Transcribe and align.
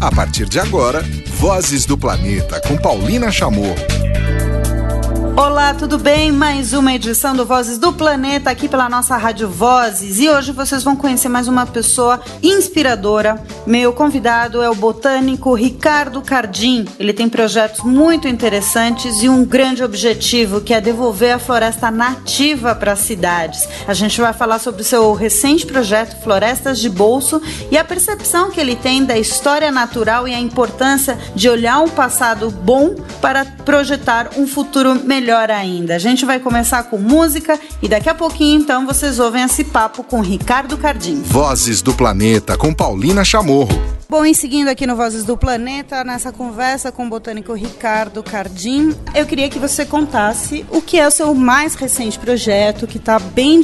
A 0.00 0.12
partir 0.12 0.48
de 0.48 0.60
agora, 0.60 1.02
Vozes 1.38 1.84
do 1.84 1.98
Planeta 1.98 2.60
com 2.60 2.76
Paulina 2.76 3.32
Chamorro. 3.32 3.74
Olá, 5.38 5.72
tudo 5.72 5.98
bem? 5.98 6.32
Mais 6.32 6.72
uma 6.72 6.92
edição 6.92 7.32
do 7.32 7.46
Vozes 7.46 7.78
do 7.78 7.92
Planeta 7.92 8.50
aqui 8.50 8.68
pela 8.68 8.88
nossa 8.88 9.16
Rádio 9.16 9.48
Vozes. 9.48 10.18
E 10.18 10.28
hoje 10.28 10.50
vocês 10.50 10.82
vão 10.82 10.96
conhecer 10.96 11.28
mais 11.28 11.46
uma 11.46 11.64
pessoa 11.64 12.20
inspiradora. 12.42 13.40
Meu 13.64 13.92
convidado 13.92 14.60
é 14.60 14.68
o 14.68 14.74
botânico 14.74 15.54
Ricardo 15.54 16.22
Cardim. 16.22 16.84
Ele 16.98 17.12
tem 17.12 17.28
projetos 17.28 17.84
muito 17.84 18.26
interessantes 18.26 19.22
e 19.22 19.28
um 19.28 19.44
grande 19.44 19.84
objetivo 19.84 20.60
que 20.60 20.74
é 20.74 20.80
devolver 20.80 21.36
a 21.36 21.38
floresta 21.38 21.88
nativa 21.88 22.74
para 22.74 22.94
as 22.94 22.98
cidades. 22.98 23.68
A 23.86 23.94
gente 23.94 24.20
vai 24.20 24.32
falar 24.32 24.58
sobre 24.58 24.82
o 24.82 24.84
seu 24.84 25.12
recente 25.12 25.64
projeto 25.64 26.20
Florestas 26.20 26.80
de 26.80 26.90
Bolso 26.90 27.40
e 27.70 27.78
a 27.78 27.84
percepção 27.84 28.50
que 28.50 28.58
ele 28.58 28.74
tem 28.74 29.04
da 29.04 29.16
história 29.16 29.70
natural 29.70 30.26
e 30.26 30.34
a 30.34 30.40
importância 30.40 31.16
de 31.32 31.48
olhar 31.48 31.78
um 31.78 31.88
passado 31.88 32.50
bom 32.50 32.96
para 33.20 33.44
projetar 33.44 34.30
um 34.36 34.44
futuro 34.44 34.96
melhor 34.96 35.27
melhor 35.28 35.50
ainda. 35.50 35.94
A 35.94 35.98
gente 35.98 36.24
vai 36.24 36.40
começar 36.40 36.84
com 36.84 36.96
música 36.96 37.60
e 37.82 37.88
daqui 37.88 38.08
a 38.08 38.14
pouquinho 38.14 38.62
então 38.62 38.86
vocês 38.86 39.18
ouvem 39.18 39.42
esse 39.42 39.62
papo 39.62 40.02
com 40.02 40.22
Ricardo 40.22 40.78
Cardim. 40.78 41.20
Vozes 41.20 41.82
do 41.82 41.92
Planeta 41.92 42.56
com 42.56 42.72
Paulina 42.72 43.22
Chamorro. 43.22 43.78
Bom, 44.08 44.24
e 44.24 44.34
seguindo 44.34 44.68
aqui 44.68 44.86
no 44.86 44.96
Vozes 44.96 45.24
do 45.24 45.36
Planeta, 45.36 46.02
nessa 46.02 46.32
conversa 46.32 46.90
com 46.90 47.06
o 47.06 47.10
botânico 47.10 47.52
Ricardo 47.52 48.22
Cardim, 48.22 48.94
eu 49.14 49.26
queria 49.26 49.50
que 49.50 49.58
você 49.58 49.84
contasse 49.84 50.64
o 50.70 50.80
que 50.80 50.98
é 50.98 51.06
o 51.06 51.10
seu 51.10 51.34
mais 51.34 51.74
recente 51.74 52.18
projeto, 52.18 52.86
que 52.86 52.96
está 52.96 53.18
bem 53.18 53.60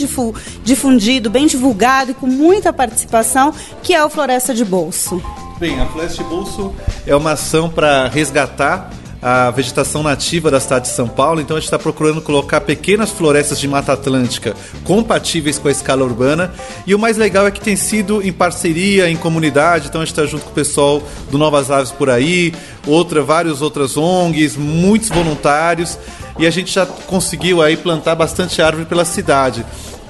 difundido, 0.62 1.30
bem 1.30 1.46
divulgado 1.46 2.10
e 2.10 2.14
com 2.14 2.26
muita 2.26 2.74
participação, 2.74 3.54
que 3.82 3.94
é 3.94 4.04
o 4.04 4.10
Floresta 4.10 4.52
de 4.52 4.66
Bolso. 4.66 5.22
Bem, 5.58 5.80
a 5.80 5.86
Floresta 5.86 6.22
de 6.22 6.28
Bolso 6.28 6.74
é 7.06 7.16
uma 7.16 7.32
ação 7.32 7.70
para 7.70 8.06
resgatar 8.08 8.90
a 9.26 9.50
vegetação 9.50 10.02
nativa 10.02 10.50
da 10.50 10.60
cidade 10.60 10.84
de 10.84 10.94
São 10.94 11.08
Paulo, 11.08 11.40
então 11.40 11.56
a 11.56 11.60
gente 11.60 11.68
está 11.68 11.78
procurando 11.78 12.20
colocar 12.20 12.60
pequenas 12.60 13.10
florestas 13.10 13.58
de 13.58 13.66
Mata 13.66 13.94
Atlântica 13.94 14.54
compatíveis 14.84 15.58
com 15.58 15.66
a 15.66 15.70
escala 15.70 16.04
urbana. 16.04 16.52
E 16.86 16.94
o 16.94 16.98
mais 16.98 17.16
legal 17.16 17.46
é 17.46 17.50
que 17.50 17.58
tem 17.58 17.74
sido 17.74 18.22
em 18.22 18.30
parceria, 18.30 19.08
em 19.08 19.16
comunidade, 19.16 19.88
então 19.88 20.02
a 20.02 20.04
gente 20.04 20.12
está 20.12 20.26
junto 20.26 20.44
com 20.44 20.50
o 20.50 20.54
pessoal 20.54 21.02
do 21.30 21.38
Novas 21.38 21.70
Aves 21.70 21.90
por 21.90 22.10
aí, 22.10 22.52
outra, 22.86 23.22
várias 23.22 23.62
outras 23.62 23.96
ONGs, 23.96 24.58
muitos 24.58 25.08
voluntários, 25.08 25.98
e 26.38 26.46
a 26.46 26.50
gente 26.50 26.70
já 26.70 26.84
conseguiu 26.84 27.62
aí 27.62 27.78
plantar 27.78 28.14
bastante 28.14 28.60
árvore 28.60 28.84
pela 28.84 29.06
cidade. 29.06 29.64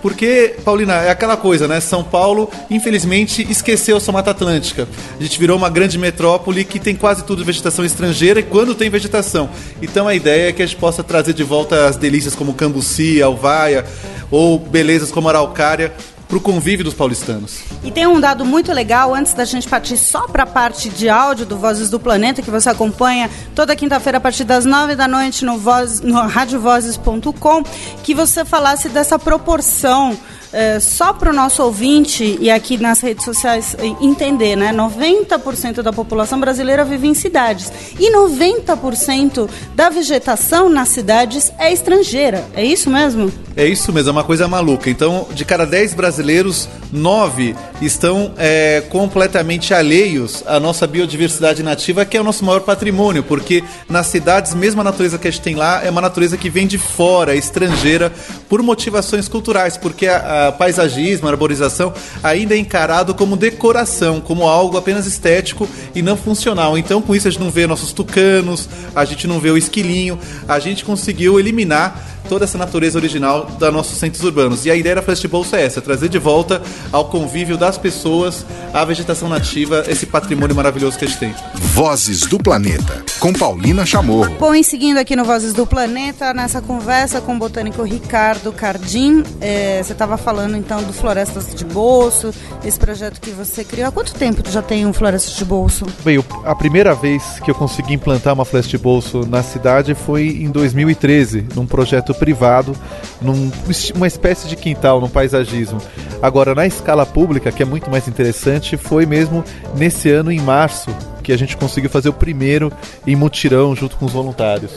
Porque, 0.04 0.56
Paulina, 0.62 0.96
é 0.96 1.08
aquela 1.08 1.34
coisa, 1.34 1.66
né? 1.66 1.80
São 1.80 2.04
Paulo, 2.04 2.50
infelizmente, 2.68 3.40
esqueceu 3.50 3.98
sua 3.98 4.12
Mata 4.12 4.32
Atlântica. 4.32 4.86
A 5.18 5.22
gente 5.22 5.38
virou 5.38 5.56
uma 5.56 5.70
grande 5.70 5.96
metrópole 5.96 6.62
que 6.62 6.78
tem 6.78 6.94
quase 6.94 7.24
tudo 7.24 7.42
vegetação 7.42 7.82
estrangeira 7.82 8.40
e 8.40 8.42
quando 8.42 8.74
tem 8.74 8.90
vegetação. 8.90 9.48
Então 9.80 10.06
a 10.06 10.14
ideia 10.14 10.50
é 10.50 10.52
que 10.52 10.62
a 10.62 10.66
gente 10.66 10.76
possa 10.76 11.02
trazer 11.02 11.32
de 11.32 11.42
volta 11.42 11.86
as 11.86 11.96
delícias 11.96 12.34
como 12.34 12.52
cambuci, 12.52 13.22
alvaia 13.22 13.86
ou 14.30 14.58
belezas 14.58 15.10
como 15.10 15.26
araucária 15.26 15.90
para 16.34 16.38
o 16.38 16.40
convívio 16.40 16.84
dos 16.84 16.94
paulistanos. 16.94 17.62
E 17.84 17.92
tem 17.92 18.08
um 18.08 18.18
dado 18.18 18.44
muito 18.44 18.72
legal, 18.72 19.14
antes 19.14 19.32
da 19.34 19.44
gente 19.44 19.68
partir 19.68 19.96
só 19.96 20.26
para 20.26 20.42
a 20.42 20.46
parte 20.46 20.88
de 20.88 21.08
áudio 21.08 21.46
do 21.46 21.56
Vozes 21.56 21.90
do 21.90 22.00
Planeta, 22.00 22.42
que 22.42 22.50
você 22.50 22.68
acompanha 22.68 23.30
toda 23.54 23.76
quinta-feira 23.76 24.18
a 24.18 24.20
partir 24.20 24.42
das 24.42 24.64
nove 24.64 24.96
da 24.96 25.06
noite 25.06 25.44
no, 25.44 25.58
voz, 25.58 26.00
no 26.00 26.20
radiovozes.com, 26.26 27.62
que 28.02 28.14
você 28.14 28.44
falasse 28.44 28.88
dessa 28.88 29.16
proporção 29.16 30.18
é, 30.54 30.78
só 30.78 31.12
para 31.12 31.30
o 31.30 31.34
nosso 31.34 31.62
ouvinte 31.62 32.38
e 32.40 32.48
aqui 32.48 32.78
nas 32.78 33.00
redes 33.00 33.24
sociais 33.24 33.76
eh, 33.78 33.86
entender, 34.00 34.54
né? 34.54 34.72
90% 34.72 35.82
da 35.82 35.92
população 35.92 36.38
brasileira 36.38 36.84
vive 36.84 37.08
em 37.08 37.14
cidades 37.14 37.72
e 37.98 38.12
90% 38.12 39.50
da 39.74 39.88
vegetação 39.90 40.68
nas 40.68 40.90
cidades 40.90 41.52
é 41.58 41.72
estrangeira. 41.72 42.44
É 42.54 42.64
isso 42.64 42.88
mesmo? 42.88 43.32
É 43.56 43.66
isso 43.66 43.92
mesmo, 43.92 44.10
é 44.10 44.12
uma 44.12 44.24
coisa 44.24 44.48
maluca. 44.48 44.90
Então, 44.90 45.28
de 45.32 45.44
cada 45.44 45.64
10 45.64 45.94
brasileiros, 45.94 46.68
9 46.92 47.54
estão 47.80 48.32
é, 48.36 48.82
completamente 48.88 49.72
alheios 49.72 50.42
à 50.46 50.58
nossa 50.58 50.88
biodiversidade 50.88 51.62
nativa, 51.62 52.04
que 52.04 52.16
é 52.16 52.20
o 52.20 52.24
nosso 52.24 52.44
maior 52.44 52.62
patrimônio, 52.62 53.22
porque 53.22 53.62
nas 53.88 54.08
cidades, 54.08 54.54
mesmo 54.54 54.80
a 54.80 54.84
natureza 54.84 55.18
que 55.18 55.28
a 55.28 55.30
gente 55.30 55.42
tem 55.42 55.54
lá, 55.54 55.84
é 55.84 55.90
uma 55.90 56.00
natureza 56.00 56.36
que 56.36 56.50
vem 56.50 56.66
de 56.66 56.78
fora, 56.78 57.36
estrangeira, 57.36 58.12
por 58.48 58.60
motivações 58.60 59.28
culturais, 59.28 59.76
porque 59.76 60.08
a, 60.08 60.43
a 60.43 60.43
paisagismo, 60.52 61.28
a 61.28 61.30
arborização, 61.30 61.92
ainda 62.22 62.54
é 62.54 62.58
encarado 62.58 63.14
como 63.14 63.36
decoração, 63.36 64.20
como 64.20 64.48
algo 64.48 64.76
apenas 64.76 65.06
estético 65.06 65.68
e 65.94 66.02
não 66.02 66.16
funcional. 66.16 66.76
Então, 66.76 67.00
com 67.02 67.14
isso, 67.14 67.28
a 67.28 67.30
gente 67.30 67.40
não 67.40 67.50
vê 67.50 67.66
nossos 67.66 67.92
tucanos, 67.92 68.68
a 68.94 69.04
gente 69.04 69.26
não 69.26 69.38
vê 69.38 69.50
o 69.50 69.56
esquilinho, 69.56 70.18
a 70.48 70.58
gente 70.58 70.84
conseguiu 70.84 71.38
eliminar 71.38 72.14
toda 72.28 72.44
essa 72.44 72.58
natureza 72.58 72.98
original 72.98 73.46
da 73.58 73.70
nossos 73.70 73.98
centros 73.98 74.22
urbanos. 74.22 74.64
E 74.64 74.70
a 74.70 74.76
ideia 74.76 74.96
da 74.96 75.14
de 75.14 75.28
Bolsa 75.28 75.56
é 75.56 75.64
essa, 75.64 75.80
trazer 75.80 76.08
de 76.08 76.18
volta 76.18 76.60
ao 76.90 77.06
convívio 77.06 77.56
das 77.56 77.78
pessoas, 77.78 78.44
a 78.72 78.84
vegetação 78.84 79.28
nativa, 79.28 79.84
esse 79.88 80.06
patrimônio 80.06 80.54
maravilhoso 80.56 80.98
que 80.98 81.04
a 81.04 81.08
gente 81.08 81.18
tem. 81.18 81.34
Vozes 81.54 82.20
do 82.20 82.38
Planeta, 82.38 83.04
com 83.20 83.32
Paulina 83.32 83.86
Chamorro. 83.86 84.34
Bom, 84.38 84.54
e 84.54 84.64
seguindo 84.64 84.98
aqui 84.98 85.14
no 85.14 85.24
Vozes 85.24 85.52
do 85.52 85.66
Planeta, 85.66 86.32
nessa 86.34 86.60
conversa 86.60 87.20
com 87.20 87.36
o 87.36 87.38
botânico 87.38 87.82
Ricardo 87.82 88.52
Cardim, 88.52 89.22
é, 89.40 89.82
você 89.82 89.92
estava 89.92 90.16
falando 90.16 90.33
então 90.56 90.82
do 90.82 90.92
Florestas 90.92 91.54
de 91.54 91.64
Bolso, 91.64 92.32
esse 92.64 92.78
projeto 92.78 93.20
que 93.20 93.30
você 93.30 93.64
criou. 93.64 93.88
Há 93.88 93.92
quanto 93.92 94.12
tempo 94.14 94.42
tu 94.42 94.50
já 94.50 94.62
tem 94.62 94.84
um 94.84 94.92
Florestas 94.92 95.36
de 95.36 95.44
Bolso? 95.44 95.86
Bem, 96.04 96.22
a 96.44 96.54
primeira 96.54 96.94
vez 96.94 97.40
que 97.40 97.50
eu 97.50 97.54
consegui 97.54 97.94
implantar 97.94 98.34
uma 98.34 98.44
floresta 98.44 98.70
de 98.70 98.78
bolso 98.78 99.26
na 99.26 99.42
cidade 99.42 99.94
foi 99.94 100.28
em 100.28 100.50
2013, 100.50 101.46
num 101.54 101.66
projeto 101.66 102.12
privado, 102.14 102.76
numa 103.20 104.06
espécie 104.06 104.48
de 104.48 104.56
quintal, 104.56 105.00
num 105.00 105.08
paisagismo. 105.08 105.80
Agora, 106.20 106.54
na 106.54 106.66
escala 106.66 107.06
pública, 107.06 107.52
que 107.52 107.62
é 107.62 107.66
muito 107.66 107.90
mais 107.90 108.08
interessante, 108.08 108.76
foi 108.76 109.06
mesmo 109.06 109.44
nesse 109.76 110.10
ano, 110.10 110.32
em 110.32 110.40
março, 110.40 110.90
que 111.22 111.32
a 111.32 111.38
gente 111.38 111.56
conseguiu 111.56 111.90
fazer 111.90 112.08
o 112.08 112.12
primeiro 112.12 112.72
em 113.06 113.14
mutirão 113.16 113.74
junto 113.74 113.96
com 113.96 114.06
os 114.06 114.12
voluntários. 114.12 114.72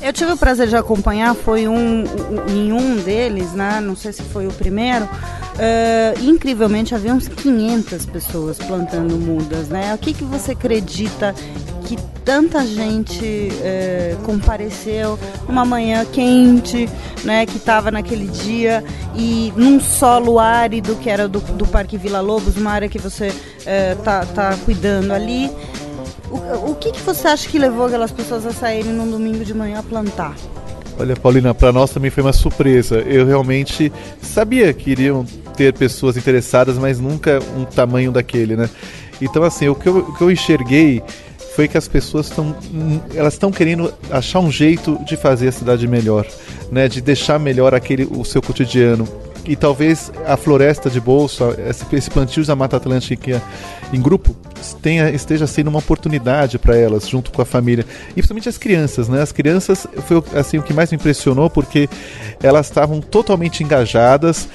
Eu 0.00 0.12
tive 0.12 0.32
o 0.32 0.36
prazer 0.36 0.68
de 0.68 0.76
acompanhar, 0.76 1.34
foi 1.34 1.66
um, 1.66 2.04
em 2.48 2.72
um 2.72 2.96
deles, 2.96 3.52
né? 3.52 3.80
não 3.80 3.96
sei 3.96 4.12
se 4.12 4.22
foi 4.22 4.46
o 4.46 4.52
primeiro, 4.52 5.04
uh, 5.04 6.22
incrivelmente 6.22 6.94
havia 6.94 7.12
uns 7.12 7.26
500 7.26 8.06
pessoas 8.06 8.58
plantando 8.58 9.16
mudas. 9.16 9.68
Né? 9.68 9.92
O 9.94 9.98
que, 9.98 10.14
que 10.14 10.24
você 10.24 10.52
acredita 10.52 11.34
que 11.88 11.96
tanta 12.22 12.66
gente 12.66 13.48
é, 13.62 14.14
compareceu 14.22 15.18
uma 15.48 15.64
manhã 15.64 16.04
quente, 16.04 16.86
né, 17.24 17.46
que 17.46 17.56
estava 17.56 17.90
naquele 17.90 18.26
dia 18.26 18.84
e 19.16 19.50
num 19.56 19.80
solo 19.80 20.38
árido 20.38 20.94
que 20.96 21.08
era 21.08 21.26
do, 21.26 21.40
do 21.40 21.66
Parque 21.66 21.96
Vila 21.96 22.20
Lobos, 22.20 22.58
uma 22.58 22.72
área 22.72 22.90
que 22.90 22.98
você 22.98 23.32
é, 23.64 23.94
tá, 23.94 24.26
tá 24.26 24.54
cuidando 24.66 25.12
ali. 25.12 25.50
O, 26.30 26.70
o 26.70 26.74
que, 26.74 26.92
que 26.92 27.00
você 27.00 27.28
acha 27.28 27.48
que 27.48 27.58
levou 27.58 27.86
aquelas 27.86 28.12
pessoas 28.12 28.44
a 28.44 28.52
saírem 28.52 28.92
num 28.92 29.10
domingo 29.10 29.44
de 29.44 29.54
manhã 29.54 29.78
a 29.78 29.82
plantar? 29.82 30.34
Olha, 30.98 31.14
Paulina, 31.14 31.54
para 31.54 31.72
nós 31.72 31.90
também 31.90 32.10
foi 32.10 32.22
uma 32.22 32.32
surpresa. 32.32 32.98
Eu 32.98 33.24
realmente 33.24 33.92
sabia 34.20 34.72
que 34.72 34.90
iriam 34.90 35.24
ter 35.56 35.72
pessoas 35.72 36.16
interessadas, 36.16 36.76
mas 36.76 36.98
nunca 36.98 37.38
um 37.56 37.64
tamanho 37.64 38.10
daquele, 38.10 38.56
né? 38.56 38.68
Então, 39.20 39.42
assim, 39.42 39.68
o 39.68 39.74
que 39.74 39.88
eu, 39.88 39.98
o 39.98 40.16
que 40.16 40.22
eu 40.22 40.30
enxerguei 40.30 41.02
foi 41.54 41.66
que 41.66 41.76
as 41.76 41.88
pessoas 41.88 42.26
estão 42.26 42.54
elas 43.14 43.32
estão 43.32 43.50
querendo 43.50 43.92
achar 44.12 44.38
um 44.38 44.50
jeito 44.50 44.96
de 45.04 45.16
fazer 45.16 45.48
a 45.48 45.52
cidade 45.52 45.88
melhor, 45.88 46.24
né, 46.70 46.86
de 46.86 47.00
deixar 47.00 47.36
melhor 47.40 47.74
aquele 47.74 48.06
o 48.08 48.24
seu 48.24 48.40
cotidiano. 48.40 49.08
E 49.44 49.56
talvez 49.56 50.12
a 50.24 50.36
floresta 50.36 50.88
de 50.88 51.00
bolso, 51.00 51.42
esse 51.90 52.10
plantio 52.10 52.44
da 52.44 52.54
Mata 52.54 52.76
Atlântica 52.76 53.42
em 53.92 54.00
grupo, 54.00 54.36
tenha, 54.82 55.10
esteja 55.10 55.46
sendo 55.46 55.68
uma 55.68 55.78
oportunidade 55.78 56.58
para 56.58 56.76
elas, 56.76 57.08
junto 57.08 57.30
com 57.30 57.42
a 57.42 57.44
família. 57.44 57.84
E 58.10 58.14
principalmente 58.14 58.48
as 58.48 58.58
crianças, 58.58 59.08
né? 59.08 59.22
As 59.22 59.32
crianças 59.32 59.86
foi 60.06 60.22
assim, 60.34 60.58
o 60.58 60.62
que 60.62 60.72
mais 60.72 60.90
me 60.90 60.96
impressionou, 60.96 61.48
porque 61.48 61.88
elas 62.42 62.66
estavam 62.66 63.00
totalmente 63.00 63.62
engajadas, 63.62 64.48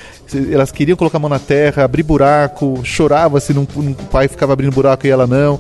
elas 0.52 0.72
queriam 0.72 0.96
colocar 0.96 1.18
a 1.18 1.22
mão 1.22 1.30
na 1.30 1.40
terra, 1.40 1.84
abrir 1.84 2.04
buraco, 2.04 2.82
chorava 2.84 3.40
se 3.40 3.54
um 3.54 3.94
pai 4.12 4.28
ficava 4.28 4.54
abrindo 4.54 4.74
buraco 4.74 5.06
e 5.06 5.10
ela 5.10 5.28
não. 5.28 5.60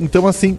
Então, 0.00 0.26
assim, 0.26 0.58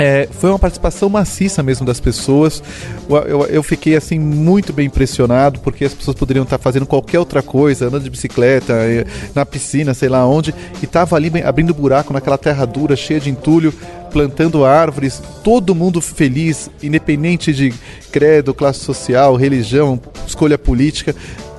é, 0.00 0.26
foi 0.32 0.48
uma 0.48 0.58
participação 0.58 1.10
maciça 1.10 1.62
mesmo 1.62 1.84
das 1.84 2.00
pessoas. 2.00 2.62
Eu, 3.06 3.16
eu, 3.16 3.46
eu, 3.46 3.62
fiquei 3.62 3.94
assim 3.94 4.18
muito 4.18 4.72
bem 4.72 4.86
impressionado 4.86 5.60
porque 5.60 5.84
as 5.84 5.92
pessoas 5.92 6.16
poderiam 6.16 6.42
estar 6.42 6.56
fazendo 6.56 6.86
qualquer 6.86 7.18
outra 7.18 7.42
coisa, 7.42 7.86
andando 7.86 8.04
de 8.04 8.10
bicicleta, 8.10 8.72
eh, 8.72 9.04
na 9.34 9.44
piscina, 9.44 9.92
sei 9.92 10.08
lá 10.08 10.26
onde, 10.26 10.54
e 10.82 10.86
tava 10.86 11.16
ali 11.16 11.30
abrindo 11.44 11.74
buraco 11.74 12.14
naquela 12.14 12.38
terra 12.38 12.64
dura, 12.64 12.96
cheia 12.96 13.20
de 13.20 13.28
entulho, 13.28 13.74
plantando 14.10 14.64
árvores, 14.64 15.22
todo 15.44 15.74
mundo 15.74 16.00
feliz, 16.00 16.70
independente 16.82 17.52
de 17.52 17.74
credo, 18.10 18.54
classe 18.54 18.80
social, 18.80 19.36
religião, 19.36 20.00
escolha 20.26 20.56
política 20.56 21.14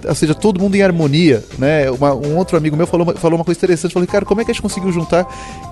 ou 0.07 0.15
seja, 0.15 0.33
todo 0.33 0.59
mundo 0.59 0.75
em 0.75 0.81
harmonia, 0.81 1.43
né? 1.57 1.89
Uma, 1.91 2.13
um 2.13 2.37
outro 2.37 2.57
amigo 2.57 2.75
meu 2.75 2.87
falou, 2.87 3.13
falou 3.15 3.37
uma 3.37 3.45
coisa 3.45 3.57
interessante, 3.57 3.93
falou, 3.93 4.07
cara, 4.07 4.25
como 4.25 4.41
é 4.41 4.45
que 4.45 4.51
a 4.51 4.53
gente 4.53 4.61
conseguiu 4.61 4.91
juntar 4.91 5.25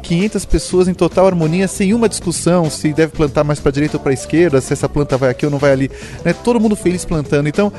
500 0.04 0.46
pessoas 0.46 0.88
em 0.88 0.94
total 0.94 1.28
harmonia 1.28 1.68
sem 1.68 1.94
uma 1.94 2.10
discussão 2.10 2.70
se 2.70 2.94
deve 2.94 3.14
plantar 3.14 3.44
mais 3.44 3.60
para 3.60 3.72
direita 3.72 3.98
ou 3.98 4.04
para 4.04 4.14
esquerda, 4.14 4.62
se 4.62 4.74
essa 4.74 4.88
planta 4.88 5.18
vai 5.18 5.30
aqui 5.30 5.46
ou 5.46 5.52
não 5.52 5.60
vai 5.60 5.72
ali, 5.72 5.92
né? 6.24 6.34
Todo 6.34 6.60
mundo 6.60 6.76
feliz 6.76 7.06
plantando. 7.06 7.48
Então, 7.48 7.72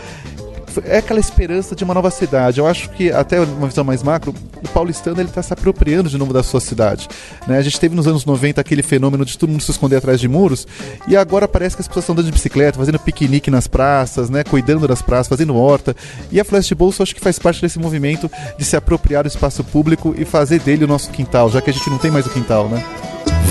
é 0.84 0.99
aquela 0.99 1.20
esperança 1.20 1.75
de 1.75 1.84
uma 1.84 1.94
nova 1.94 2.11
cidade. 2.11 2.61
Eu 2.61 2.67
acho 2.67 2.90
que, 2.90 3.11
até 3.11 3.40
uma 3.40 3.67
visão 3.67 3.84
mais 3.84 4.02
macro, 4.02 4.34
o 4.62 4.69
paulistano 4.69 5.20
ele 5.20 5.28
está 5.28 5.43
se 5.43 5.52
apropriando 5.52 6.08
de 6.08 6.19
novo 6.19 6.32
da 6.32 6.43
sua 6.43 6.61
cidade. 6.61 7.08
Né? 7.46 7.58
A 7.58 7.62
gente 7.62 7.78
teve 7.81 7.94
nos 7.94 8.06
anos 8.06 8.25
90 8.25 8.61
aquele 8.61 8.82
fenômeno 8.82 9.25
de 9.25 9.37
todo 9.37 9.50
mundo 9.50 9.62
se 9.62 9.70
esconder 9.70 9.96
atrás 9.96 10.20
de 10.20 10.28
muros, 10.28 10.67
e 11.08 11.17
agora 11.17 11.49
parece 11.49 11.76
que 11.76 11.82
as 11.82 11.88
pessoas 11.88 12.05
estão 12.05 12.12
andando 12.14 12.26
de 12.26 12.32
bicicleta, 12.32 12.78
fazendo 12.78 12.99
piquenique 12.99 13.50
nas 13.50 13.67
praças, 13.67 14.31
né? 14.31 14.44
cuidando 14.44 14.87
das 14.87 15.02
praças, 15.02 15.28
fazendo 15.28 15.56
horta. 15.56 15.96
E 16.31 16.40
a 16.40 16.44
de 16.44 16.75
Bolso 16.75 17.02
acho 17.02 17.14
que 17.14 17.20
faz 17.20 17.38
parte 17.38 17.61
desse 17.61 17.78
movimento 17.78 18.31
de 18.58 18.64
se 18.64 18.76
apropriar 18.76 19.25
do 19.25 19.28
espaço 19.28 19.64
público 19.64 20.14
e 20.16 20.25
fazer 20.25 20.61
dele 20.61 20.84
o 20.84 20.88
nosso 20.88 21.11
quintal, 21.11 21.50
já 21.50 21.61
que 21.61 21.70
a 21.70 21.73
gente 21.73 21.88
não 21.88 21.99
tem 21.99 22.11
mais 22.11 22.26
o 22.26 22.31
quintal, 22.31 22.69
né? 22.69 22.84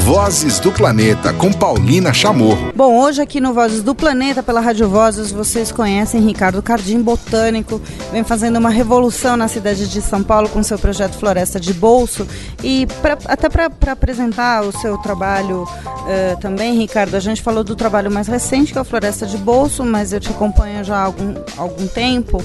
Vozes 0.04 0.60
do 0.60 0.72
Planeta, 0.72 1.34
com 1.34 1.51
Paulina 1.51 2.13
Chamor. 2.13 2.57
Bom, 2.75 3.00
hoje 3.00 3.22
aqui 3.22 3.40
no 3.40 3.54
Vozes 3.54 3.84
do 3.84 3.94
Planeta, 3.94 4.42
pela 4.42 4.60
Rádio 4.60 4.88
Vozes, 4.88 5.31
vocês 5.31 5.72
conhecem 5.72 6.22
Ricardo 6.22 6.62
Cardim, 6.62 7.01
botânico, 7.01 7.81
vem 8.12 8.24
fazendo 8.24 8.57
uma 8.57 8.69
revolução 8.69 9.38
na 9.38 9.48
cidade 9.48 9.88
de 9.88 10.01
São 10.01 10.24
Paulo 10.24 10.50
com 10.50 10.63
seu 10.63 10.80
projeto 10.80 11.18
Floresta 11.18 11.60
de 11.60 11.74
Bolso. 11.74 12.28
E 12.63 12.88
pra, 13.01 13.18
até 13.25 13.50
para 13.50 13.92
apresentar 13.92 14.63
o 14.63 14.72
seu 14.72 14.98
trabalho 14.98 15.63
uh, 15.63 16.40
também, 16.40 16.78
Ricardo, 16.78 17.16
a 17.16 17.19
gente 17.19 17.42
falou 17.42 17.63
do 17.63 17.75
trabalho 17.75 18.10
mais 18.10 18.28
recente, 18.28 18.72
que 18.72 18.78
é 18.78 18.81
o 18.81 18.86
Floresta 18.86 19.25
de 19.25 19.38
Bolso, 19.38 19.84
mas 19.84 20.13
eu 20.13 20.19
te 20.19 20.30
acompanho 20.30 20.84
já 20.84 20.98
há 20.98 21.04
algum, 21.04 21.36
algum 21.57 21.88
tempo. 21.88 22.44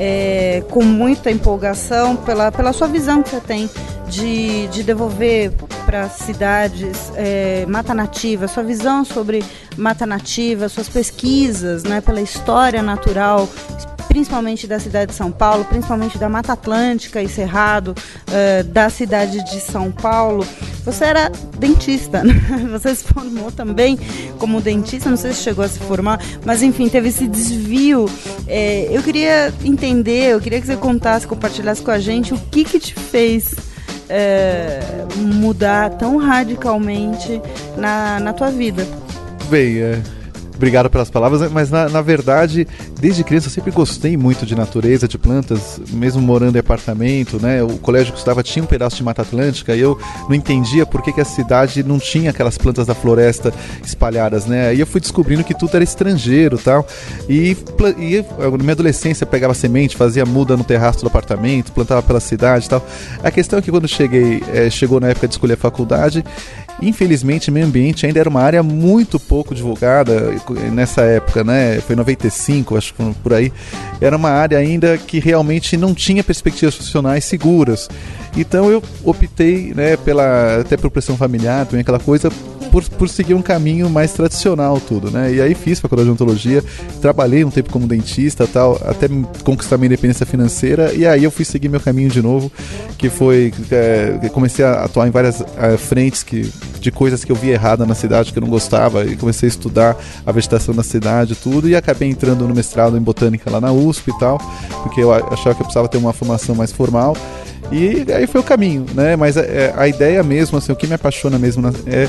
É, 0.00 0.62
com 0.70 0.84
muita 0.84 1.28
empolgação 1.28 2.14
pela, 2.14 2.52
pela 2.52 2.72
sua 2.72 2.86
visão 2.86 3.20
que 3.20 3.30
você 3.30 3.40
tem 3.40 3.68
de, 4.08 4.68
de 4.68 4.84
devolver 4.84 5.52
para 5.88 6.06
cidades 6.10 7.10
é, 7.16 7.64
mata 7.66 7.94
nativa, 7.94 8.46
sua 8.46 8.62
visão 8.62 9.06
sobre 9.06 9.42
mata 9.74 10.04
nativa, 10.04 10.68
suas 10.68 10.86
pesquisas 10.86 11.82
né, 11.82 12.02
pela 12.02 12.20
história 12.20 12.82
natural, 12.82 13.48
principalmente 14.06 14.66
da 14.66 14.78
cidade 14.78 15.12
de 15.12 15.16
São 15.16 15.32
Paulo, 15.32 15.64
principalmente 15.64 16.18
da 16.18 16.28
Mata 16.28 16.52
Atlântica 16.52 17.22
e 17.22 17.28
Cerrado, 17.28 17.94
uh, 18.28 18.64
da 18.64 18.90
cidade 18.90 19.42
de 19.44 19.60
São 19.62 19.90
Paulo. 19.90 20.46
Você 20.84 21.06
era 21.06 21.32
dentista, 21.58 22.20
né? 22.22 22.34
você 22.70 22.94
se 22.94 23.04
formou 23.04 23.50
também 23.50 23.98
como 24.38 24.60
dentista, 24.60 25.08
não 25.08 25.16
sei 25.16 25.32
se 25.32 25.42
chegou 25.42 25.64
a 25.64 25.68
se 25.68 25.78
formar, 25.78 26.20
mas 26.44 26.62
enfim, 26.62 26.90
teve 26.90 27.08
esse 27.08 27.26
desvio. 27.26 28.10
É, 28.46 28.88
eu 28.90 29.02
queria 29.02 29.54
entender, 29.64 30.34
eu 30.34 30.40
queria 30.40 30.60
que 30.60 30.66
você 30.66 30.76
contasse, 30.76 31.26
compartilhasse 31.26 31.80
com 31.80 31.90
a 31.90 31.98
gente 31.98 32.34
o 32.34 32.38
que 32.50 32.62
que 32.62 32.78
te 32.78 32.92
fez 32.92 33.67
é, 34.08 34.80
mudar 35.16 35.90
tão 35.90 36.16
radicalmente 36.16 37.40
na, 37.76 38.18
na 38.20 38.32
tua 38.32 38.50
vida? 38.50 38.86
Bem, 39.50 39.78
é, 39.78 40.02
obrigado 40.58 40.90
pelas 40.90 41.08
palavras, 41.08 41.50
mas 41.50 41.70
na, 41.70 41.88
na, 41.88 42.02
verdade, 42.02 42.66
desde 43.00 43.24
criança 43.24 43.46
eu 43.46 43.50
sempre 43.50 43.70
gostei 43.70 44.16
muito 44.16 44.44
de 44.44 44.54
natureza, 44.54 45.08
de 45.08 45.16
plantas, 45.16 45.80
mesmo 45.90 46.20
morando 46.20 46.56
em 46.56 46.58
apartamento, 46.58 47.40
né? 47.40 47.62
O 47.62 47.78
colégio 47.78 48.08
que 48.08 48.16
eu 48.16 48.18
estudava 48.18 48.42
tinha 48.42 48.62
um 48.62 48.66
pedaço 48.66 48.96
de 48.96 49.02
Mata 49.02 49.22
Atlântica 49.22 49.74
e 49.74 49.80
eu 49.80 49.98
não 50.28 50.34
entendia 50.34 50.84
por 50.84 51.00
que, 51.00 51.12
que 51.12 51.20
a 51.20 51.24
cidade 51.24 51.82
não 51.82 51.98
tinha 51.98 52.30
aquelas 52.30 52.58
plantas 52.58 52.86
da 52.86 52.94
floresta 52.94 53.54
espalhadas, 53.84 54.46
né? 54.46 54.68
Aí 54.68 54.80
eu 54.80 54.86
fui 54.86 55.00
descobrindo 55.00 55.44
que 55.44 55.54
tudo 55.54 55.74
era 55.74 55.84
estrangeiro 55.84 56.58
tal. 56.58 56.86
E, 57.28 57.56
e 57.98 58.24
na 58.38 58.58
minha 58.58 58.72
adolescência 58.72 59.24
pegava 59.24 59.54
semente, 59.54 59.96
fazia 59.96 60.26
muda 60.26 60.56
no 60.56 60.64
terraço 60.64 61.00
do 61.00 61.06
apartamento, 61.06 61.72
plantava 61.72 62.02
pela 62.02 62.20
cidade 62.20 62.68
tal. 62.68 62.84
A 63.22 63.30
questão 63.30 63.58
é 63.58 63.62
que 63.62 63.70
quando 63.70 63.86
cheguei, 63.86 64.42
é, 64.52 64.68
chegou 64.68 64.98
na 64.98 65.08
época 65.08 65.28
de 65.28 65.34
escolher 65.34 65.54
a 65.54 65.56
faculdade, 65.56 66.24
Infelizmente, 66.80 67.50
meio 67.50 67.66
ambiente 67.66 68.06
ainda 68.06 68.20
era 68.20 68.28
uma 68.28 68.40
área 68.40 68.62
muito 68.62 69.18
pouco 69.18 69.54
divulgada 69.54 70.34
nessa 70.72 71.02
época, 71.02 71.42
né? 71.42 71.80
Foi 71.80 71.96
95, 71.96 72.76
acho 72.76 72.94
que 72.94 73.14
por 73.22 73.34
aí. 73.34 73.52
Era 74.00 74.16
uma 74.16 74.30
área 74.30 74.58
ainda 74.58 74.96
que 74.96 75.18
realmente 75.18 75.76
não 75.76 75.92
tinha 75.92 76.22
perspectivas 76.22 76.76
profissionais 76.76 77.24
seguras. 77.24 77.88
Então 78.36 78.70
eu 78.70 78.82
optei, 79.02 79.72
né, 79.74 79.96
pela 79.96 80.60
até 80.60 80.76
por 80.76 80.90
pressão 80.90 81.16
familiar, 81.16 81.66
também 81.66 81.80
aquela 81.80 81.98
coisa, 81.98 82.30
por, 82.70 82.84
por 82.90 83.08
seguir 83.08 83.34
um 83.34 83.42
caminho 83.42 83.88
mais 83.90 84.12
tradicional 84.12 84.80
tudo, 84.80 85.10
né? 85.10 85.32
E 85.32 85.40
aí 85.40 85.54
fiz 85.54 85.80
faculdade 85.80 86.06
de 86.06 86.12
odontologia, 86.12 86.62
trabalhei 87.00 87.44
um 87.44 87.50
tempo 87.50 87.70
como 87.70 87.86
dentista 87.86 88.46
tal, 88.46 88.80
até 88.84 89.08
conquistar 89.42 89.76
minha 89.76 89.86
independência 89.86 90.26
financeira, 90.26 90.92
e 90.92 91.06
aí 91.06 91.24
eu 91.24 91.30
fui 91.30 91.44
seguir 91.44 91.68
meu 91.68 91.80
caminho 91.80 92.10
de 92.10 92.22
novo, 92.22 92.52
que 92.96 93.08
foi 93.08 93.52
é, 93.70 94.28
comecei 94.28 94.64
a 94.64 94.84
atuar 94.84 95.08
em 95.08 95.10
várias 95.10 95.40
é, 95.40 95.76
frentes 95.76 96.22
que, 96.22 96.50
de 96.80 96.90
coisas 96.90 97.24
que 97.24 97.32
eu 97.32 97.36
via 97.36 97.54
errada 97.54 97.84
na 97.84 97.94
cidade 97.94 98.32
que 98.32 98.38
eu 98.38 98.42
não 98.42 98.48
gostava, 98.48 99.04
e 99.04 99.16
comecei 99.16 99.48
a 99.48 99.50
estudar 99.50 99.96
a 100.24 100.32
vegetação 100.32 100.74
na 100.74 100.82
cidade 100.82 101.34
tudo, 101.34 101.68
e 101.68 101.76
acabei 101.76 102.08
entrando 102.08 102.46
no 102.46 102.54
mestrado 102.54 102.96
em 102.96 103.00
botânica 103.00 103.50
lá 103.50 103.60
na 103.60 103.72
USP 103.72 104.10
e 104.10 104.18
tal, 104.18 104.38
porque 104.82 105.00
eu 105.00 105.12
achava 105.12 105.54
que 105.54 105.62
eu 105.62 105.64
precisava 105.64 105.88
ter 105.88 105.98
uma 105.98 106.12
formação 106.12 106.54
mais 106.54 106.72
formal. 106.72 107.16
E 107.70 108.06
aí 108.12 108.26
foi 108.26 108.40
o 108.40 108.44
caminho, 108.44 108.86
né? 108.94 109.14
Mas 109.14 109.36
a, 109.36 109.42
é, 109.42 109.74
a 109.76 109.86
ideia 109.86 110.22
mesmo, 110.22 110.56
assim, 110.56 110.72
o 110.72 110.76
que 110.76 110.86
me 110.86 110.94
apaixona 110.94 111.38
mesmo 111.38 111.68
é 111.86 112.08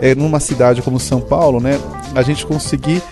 é, 0.00 0.14
numa 0.14 0.40
cidade 0.40 0.80
como 0.82 0.98
São 0.98 1.20
Paulo, 1.20 1.60
né, 1.60 1.78
a 2.14 2.22
gente 2.22 2.46
conseguir 2.46 3.02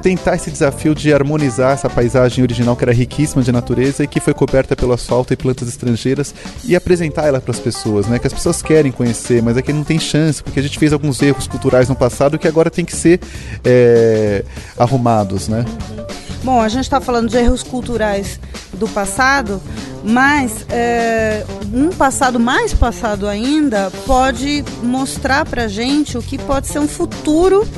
tentar 0.00 0.36
esse 0.36 0.50
desafio 0.50 0.94
de 0.94 1.12
harmonizar 1.12 1.72
essa 1.72 1.88
paisagem 1.88 2.42
original 2.42 2.74
que 2.74 2.84
era 2.84 2.92
riquíssima 2.92 3.42
de 3.42 3.52
natureza 3.52 4.04
e 4.04 4.06
que 4.06 4.20
foi 4.20 4.34
coberta 4.34 4.74
pelo 4.74 4.92
asfalto 4.92 5.32
e 5.32 5.36
plantas 5.36 5.68
estrangeiras 5.68 6.34
e 6.64 6.74
apresentar 6.74 7.26
ela 7.26 7.40
para 7.40 7.50
as 7.50 7.58
pessoas, 7.58 8.06
né? 8.06 8.18
Que 8.18 8.26
as 8.26 8.32
pessoas 8.32 8.62
querem 8.62 8.90
conhecer, 8.90 9.42
mas 9.42 9.56
é 9.56 9.62
que 9.62 9.72
não 9.72 9.84
tem 9.84 9.98
chance 9.98 10.42
porque 10.42 10.60
a 10.60 10.62
gente 10.62 10.78
fez 10.78 10.92
alguns 10.92 11.20
erros 11.20 11.46
culturais 11.46 11.88
no 11.88 11.94
passado 11.94 12.38
que 12.38 12.48
agora 12.48 12.70
tem 12.70 12.84
que 12.84 12.96
ser 12.96 13.20
é, 13.64 14.44
arrumados, 14.78 15.48
né? 15.48 15.64
Bom, 16.42 16.60
a 16.60 16.68
gente 16.68 16.84
está 16.84 17.00
falando 17.00 17.28
de 17.28 17.36
erros 17.36 17.62
culturais 17.62 18.40
do 18.72 18.88
passado, 18.88 19.60
mas 20.02 20.64
é, 20.70 21.44
um 21.72 21.90
passado 21.90 22.40
mais 22.40 22.72
passado 22.72 23.28
ainda 23.28 23.90
pode 24.06 24.64
mostrar 24.82 25.44
para 25.44 25.68
gente 25.68 26.16
o 26.16 26.22
que 26.22 26.38
pode 26.38 26.66
ser 26.66 26.78
um 26.78 26.88
futuro 26.88 27.68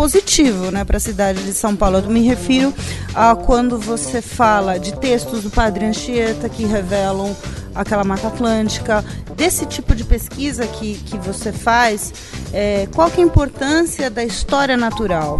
positivo 0.00 0.70
né, 0.70 0.82
para 0.82 0.96
a 0.96 1.00
cidade 1.00 1.44
de 1.44 1.52
São 1.52 1.76
Paulo. 1.76 1.98
Eu 1.98 2.08
me 2.08 2.22
refiro 2.22 2.72
a 3.14 3.36
quando 3.36 3.78
você 3.78 4.22
fala 4.22 4.78
de 4.78 4.94
textos 4.94 5.42
do 5.42 5.50
Padre 5.50 5.84
Anchieta 5.84 6.48
que 6.48 6.64
revelam 6.64 7.36
aquela 7.74 8.02
Mata 8.02 8.28
Atlântica, 8.28 9.04
desse 9.36 9.66
tipo 9.66 9.94
de 9.94 10.02
pesquisa 10.04 10.66
que, 10.66 10.94
que 10.94 11.18
você 11.18 11.52
faz, 11.52 12.14
é, 12.50 12.88
qual 12.94 13.10
que 13.10 13.20
é 13.20 13.24
a 13.24 13.26
importância 13.26 14.08
da 14.08 14.24
história 14.24 14.74
natural 14.74 15.38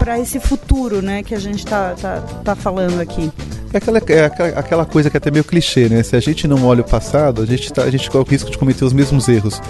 para 0.00 0.18
esse 0.18 0.40
futuro 0.40 1.00
né, 1.00 1.22
que 1.22 1.32
a 1.32 1.38
gente 1.38 1.60
está 1.60 1.94
tá, 1.94 2.20
tá 2.44 2.56
falando 2.56 3.00
aqui? 3.00 3.30
É 3.72 3.76
aquela, 3.76 3.98
é 3.98 4.58
aquela 4.58 4.84
coisa 4.84 5.08
que 5.08 5.16
é 5.16 5.18
até 5.18 5.30
meio 5.30 5.44
clichê, 5.44 5.88
né? 5.88 6.02
Se 6.02 6.16
a 6.16 6.20
gente 6.20 6.48
não 6.48 6.64
olha 6.66 6.80
o 6.80 6.84
passado, 6.84 7.42
a 7.42 7.46
gente, 7.46 7.72
tá, 7.72 7.84
a 7.84 7.90
gente 7.90 8.10
corre 8.10 8.24
o 8.24 8.28
risco 8.28 8.50
de 8.50 8.58
cometer 8.58 8.84
os 8.84 8.92
mesmos 8.92 9.28
erros. 9.28 9.62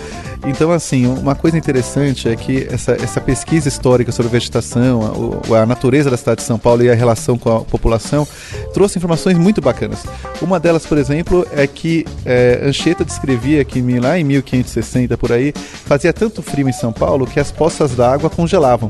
Então, 0.46 0.70
assim, 0.70 1.06
uma 1.06 1.34
coisa 1.34 1.58
interessante 1.58 2.26
é 2.26 2.34
que 2.34 2.66
essa, 2.70 2.92
essa 2.92 3.20
pesquisa 3.20 3.68
histórica 3.68 4.10
sobre 4.10 4.32
vegetação, 4.32 5.42
a, 5.52 5.58
a 5.58 5.66
natureza 5.66 6.08
da 6.08 6.16
cidade 6.16 6.40
de 6.40 6.46
São 6.46 6.58
Paulo 6.58 6.82
e 6.82 6.90
a 6.90 6.94
relação 6.94 7.36
com 7.36 7.54
a 7.54 7.60
população 7.60 8.26
trouxe 8.72 8.98
informações 8.98 9.36
muito 9.36 9.60
bacanas. 9.60 10.04
Uma 10.40 10.58
delas, 10.58 10.86
por 10.86 10.96
exemplo, 10.96 11.46
é 11.52 11.66
que 11.66 12.06
é, 12.24 12.60
Anchieta 12.64 13.04
descrevia 13.04 13.62
que 13.66 13.82
lá 13.98 14.18
em 14.18 14.24
1560 14.24 15.18
por 15.18 15.30
aí 15.30 15.52
fazia 15.54 16.12
tanto 16.12 16.40
frio 16.40 16.66
em 16.66 16.72
São 16.72 16.90
Paulo 16.90 17.26
que 17.26 17.38
as 17.38 17.52
poças 17.52 17.94
d'água 17.94 18.30
congelavam. 18.30 18.88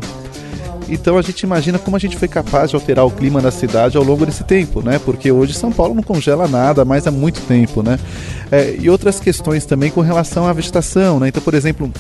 Então 0.91 1.17
a 1.17 1.23
gente 1.23 1.43
imagina 1.43 1.79
como 1.79 1.97
a 1.97 2.01
gente 2.01 2.17
foi 2.17 2.27
capaz 2.27 2.71
de 2.71 2.77
alterar 2.77 3.07
o 3.07 3.11
clima 3.11 3.41
da 3.41 3.51
cidade 3.51 3.97
ao 3.97 4.03
longo 4.03 4.27
desse 4.27 4.43
tempo, 4.43 4.83
né? 4.83 4.99
Porque 4.99 5.31
hoje 5.31 5.55
São 5.55 5.71
Paulo 5.71 5.95
não 5.95 6.03
congela 6.03 6.49
nada 6.49 6.85
mais 6.85 7.07
há 7.07 7.11
muito 7.11 7.41
tempo, 7.43 7.83
né? 7.83 7.99
É, 8.51 8.77
e 8.79 8.91
outras 8.91 9.21
questões 9.21 9.65
também 9.65 9.91
com 9.91 10.01
relação 10.01 10.47
à 10.47 10.53
vegetação, 10.53 11.21
né? 11.21 11.29
Então, 11.29 11.43
por 11.43 11.55
exemplo, 11.55 11.91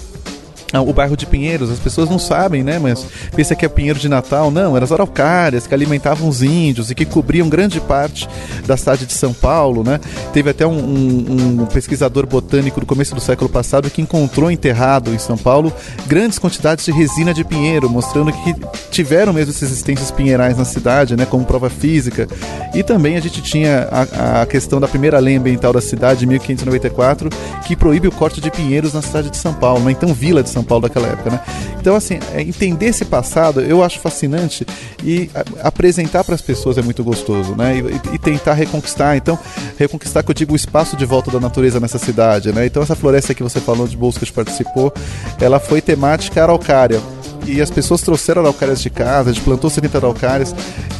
o 0.78 0.92
bairro 0.92 1.16
de 1.16 1.26
Pinheiros, 1.26 1.70
as 1.70 1.78
pessoas 1.78 2.08
não 2.08 2.18
sabem, 2.18 2.62
né? 2.62 2.78
Mas 2.78 3.06
pensa 3.34 3.54
que 3.56 3.64
é 3.64 3.68
Pinheiro 3.68 3.98
de 3.98 4.08
Natal. 4.08 4.50
Não, 4.50 4.76
eram 4.76 4.84
as 4.84 4.92
araucárias 4.92 5.66
que 5.66 5.74
alimentavam 5.74 6.28
os 6.28 6.42
índios 6.42 6.90
e 6.90 6.94
que 6.94 7.04
cobriam 7.04 7.48
grande 7.48 7.80
parte 7.80 8.28
da 8.66 8.76
cidade 8.76 9.06
de 9.06 9.12
São 9.12 9.32
Paulo, 9.32 9.82
né? 9.82 9.98
Teve 10.32 10.50
até 10.50 10.66
um, 10.66 10.78
um, 10.78 11.62
um 11.62 11.66
pesquisador 11.66 12.26
botânico 12.26 12.80
do 12.80 12.86
começo 12.86 13.14
do 13.14 13.20
século 13.20 13.48
passado 13.48 13.90
que 13.90 14.00
encontrou 14.00 14.50
enterrado 14.50 15.12
em 15.12 15.18
São 15.18 15.36
Paulo 15.36 15.72
grandes 16.06 16.38
quantidades 16.38 16.84
de 16.84 16.92
resina 16.92 17.34
de 17.34 17.44
pinheiro, 17.44 17.90
mostrando 17.90 18.32
que 18.32 18.54
tiveram 18.90 19.32
mesmo 19.32 19.50
essas 19.50 19.70
existências 19.70 20.10
pinheirais 20.10 20.56
na 20.56 20.64
cidade, 20.64 21.16
né? 21.16 21.26
Como 21.26 21.44
prova 21.44 21.68
física. 21.68 22.28
E 22.74 22.82
também 22.82 23.16
a 23.16 23.20
gente 23.20 23.42
tinha 23.42 23.88
a, 23.90 24.42
a 24.42 24.46
questão 24.46 24.78
da 24.78 24.86
primeira 24.86 25.18
lei 25.18 25.36
ambiental 25.36 25.72
da 25.72 25.80
cidade, 25.80 26.20
de 26.20 26.26
1594, 26.26 27.30
que 27.66 27.74
proíbe 27.74 28.08
o 28.08 28.12
corte 28.12 28.40
de 28.40 28.50
pinheiros 28.50 28.92
na 28.92 29.02
cidade 29.02 29.30
de 29.30 29.36
São 29.36 29.54
Paulo, 29.54 29.84
né? 29.84 29.92
Então 29.92 30.12
Vila 30.12 30.42
de 30.42 30.50
São 30.50 30.59
São 30.60 30.64
Paulo 30.64 30.82
daquela 30.82 31.08
época, 31.08 31.30
né? 31.30 31.40
Então, 31.80 31.96
assim, 31.96 32.18
é, 32.34 32.42
entender 32.42 32.86
esse 32.86 33.04
passado 33.04 33.60
eu 33.60 33.82
acho 33.82 33.98
fascinante 33.98 34.66
e 35.02 35.30
apresentar 35.62 36.22
para 36.22 36.34
as 36.34 36.42
pessoas 36.42 36.76
é 36.76 36.82
muito 36.82 37.02
gostoso, 37.02 37.54
né? 37.56 37.78
E, 37.78 38.14
e, 38.14 38.18
tentar 38.18 38.54
reconquistar, 38.54 39.16
então, 39.16 39.38
reconquistar, 39.78 40.22
que 40.22 40.30
eu 40.30 40.34
digo, 40.34 40.52
o 40.52 40.56
espaço 40.56 40.96
de 40.96 41.06
volta 41.06 41.30
da 41.30 41.40
natureza 41.40 41.80
nessa 41.80 41.98
cidade, 41.98 42.52
né? 42.52 42.66
Então, 42.66 42.82
essa 42.82 42.94
floresta 42.94 43.34
que 43.34 43.42
você 43.42 43.60
falou 43.60 43.88
de 43.88 43.96
gente 43.96 44.32
participou, 44.32 44.92
ela 45.40 45.58
foi 45.58 45.80
temática 45.80 46.42
araucária 46.42 47.00
e 47.46 47.60
as 47.60 47.70
pessoas 47.70 48.02
trouxeram 48.02 48.42
araucárias 48.42 48.80
de 48.80 48.90
casa, 48.90 49.30
a 49.30 49.32
gente 49.32 49.42
plantou 49.42 49.70
70 49.70 49.98
araucárias. 49.98 50.54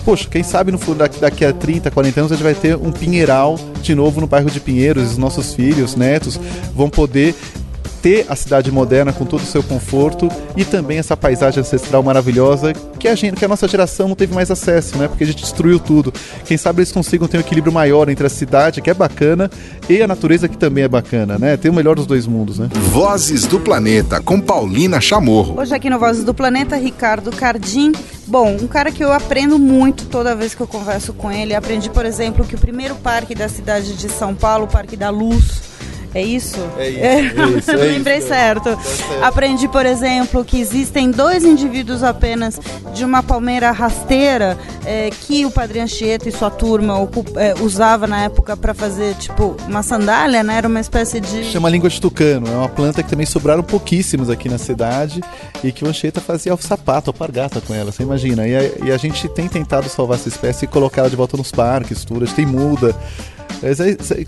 Poxa, 0.05 0.27
quem 0.31 0.43
sabe 0.43 0.73
no 0.73 0.79
daqui 1.21 1.45
a 1.45 1.53
30, 1.53 1.91
40 1.91 2.21
anos 2.21 2.33
a 2.33 2.35
gente 2.35 2.45
vai 2.45 2.55
ter 2.55 2.77
um 2.77 2.91
pinheiral 2.91 3.59
de 3.83 3.95
novo 3.95 4.21
no 4.21 4.27
bairro 4.27 4.51
de 4.51 4.59
Pinheiros, 4.59 5.13
os 5.13 5.19
nossos 5.19 5.55
filhos, 5.55 5.95
netos 5.95 6.41
vão 6.75 6.89
poder 6.89 7.35
ter 8.03 8.27
a 8.29 8.37
cidade 8.37 8.71
moderna 8.71 9.13
com 9.13 9.25
todo 9.25 9.43
o 9.43 9.47
seu 9.47 9.63
conforto 9.63 10.29
e 10.57 10.65
também 10.65 10.99
essa 10.99 11.17
paisagem 11.17 11.61
ancestral 11.61 12.03
maravilhosa 12.03 12.73
que 12.99 13.09
a, 13.09 13.15
gente, 13.15 13.37
que 13.37 13.45
a 13.45 13.49
nossa 13.49 13.67
geração 13.67 14.09
não 14.09 14.15
teve 14.15 14.35
mais 14.35 14.51
acesso, 14.51 14.99
né? 14.99 15.09
Porque 15.09 15.25
a 15.25 15.27
gente 15.27 15.43
destruiu 15.43 15.79
tudo. 15.79 16.13
Quem 16.45 16.57
sabe 16.57 16.81
eles 16.81 16.93
consigam 16.93 17.27
ter 17.27 17.39
um 17.39 17.41
equilíbrio 17.41 17.73
maior 17.73 18.09
entre 18.09 18.27
a 18.27 18.31
cidade, 18.31 18.83
que 18.83 18.91
é 18.91 18.95
bacana, 18.95 19.51
e 19.89 20.03
a 20.03 20.07
natureza, 20.07 20.49
que 20.49 20.59
também 20.59 20.85
é 20.85 20.89
bacana, 20.89 21.39
né? 21.39 21.57
Tem 21.57 21.71
o 21.71 21.75
melhor 21.75 21.97
dos 21.97 22.07
dois 22.07 22.27
mundos, 22.27 22.59
né? 22.59 22.69
Vozes 22.91 23.47
do 23.47 23.59
Planeta, 23.59 24.21
com 24.21 24.41
Paulina 24.41 25.01
Chamorro. 25.01 25.59
Hoje 25.59 25.75
aqui 25.75 25.89
no 25.89 25.99
Vozes 25.99 26.25
do 26.25 26.35
Planeta, 26.35 26.77
Ricardo 26.77 27.31
Cardim. 27.31 27.93
Bom, 28.27 28.57
um 28.61 28.67
cara 28.67 28.93
que 28.93 29.03
eu 29.03 29.13
aprendo 29.13 29.59
muito 29.59 30.07
toda 30.07 30.37
vez 30.37 30.55
que 30.55 30.61
eu 30.61 30.67
converso 30.67 31.13
com 31.15 31.33
ele. 31.33 31.55
Aprendi, 31.55 31.89
por 31.89 32.05
exemplo, 32.05 32.45
que 32.45 32.55
o 32.55 32.59
primeiro 32.59 32.95
parque 32.97 33.35
da 33.35 33.49
cidade 33.49 33.95
de 33.95 34.09
São 34.09 34.35
Paulo, 34.35 34.65
o 34.65 34.69
Parque 34.69 34.97
da 34.97 35.11
Luz, 35.11 35.70
é 36.15 36.23
isso? 36.23 36.59
É 36.77 36.89
isso. 36.89 37.01
É, 37.01 37.21
é 37.21 37.59
isso, 37.59 37.71
é 37.71 37.77
Lembrei 37.87 38.19
isso, 38.19 38.29
certo. 38.29 38.69
É 38.71 38.77
certo. 38.77 39.25
Aprendi, 39.25 39.69
por 39.69 39.87
exemplo, 39.87 40.45
que 40.45 40.61
existem 40.61 41.11
dois 41.11 41.45
indivíduos 41.45 42.03
apenas 42.03 42.59
de 42.95 43.05
uma 43.05 43.23
palmeira 43.23 43.71
rasteira 43.71 44.59
é, 44.85 45.11
que 45.11 45.47
o 45.47 45.51
Padre 45.51 45.81
Anchieta 45.81 46.29
e 46.29 46.33
sua 46.33 46.51
turma 46.51 46.95
é, 47.37 47.55
usava 47.63 48.07
na 48.07 48.23
época 48.23 48.57
para 48.57 48.75
fazer, 48.75 49.15
tipo, 49.15 49.57
uma 49.69 49.83
sandália, 49.83 50.43
né? 50.43 50.57
Era 50.57 50.69
uma 50.69 50.81
espécie 50.81 51.21
de. 51.21 51.45
Chama 51.45 51.69
língua 51.69 51.89
de 51.89 52.01
tucano. 52.01 52.47
É 52.49 52.57
uma 52.57 52.69
planta 52.69 53.03
que 53.03 53.09
também 53.09 53.27
sobraram 53.27 53.63
pouquíssimos 53.63 54.29
aqui 54.29 54.49
na 54.49 54.59
cidade 54.59 55.21
e 55.63 55.71
que 55.71 55.85
o 55.85 55.89
Anchieta 55.89 56.21
fazia 56.21 56.53
o 56.53 56.59
sapato, 56.59 57.11
alpargata 57.11 57.61
com 57.61 57.73
ela, 57.75 57.93
você 57.93 58.03
imagina. 58.03 58.47
E 58.49 58.57
a, 58.57 58.63
e 58.87 58.93
a 58.93 58.97
gente 58.97 59.29
tem 59.29 59.49
tentado 59.49 59.89
salvar 59.89 60.19
essa 60.19 60.29
espécie 60.29 60.65
e 60.65 60.69
colocá-la 60.69 61.09
de 61.09 61.17
volta 61.17 61.37
nos 61.37 61.53
parques, 61.53 62.05
turas. 62.05 62.33
Tem 62.33 62.45
muda. 62.45 62.97